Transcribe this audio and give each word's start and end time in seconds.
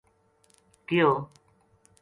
کہیو 0.87 1.13